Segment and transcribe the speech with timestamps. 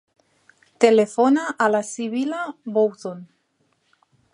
[0.85, 2.43] Telefona a la Sibil·la
[2.79, 3.25] Bouzon.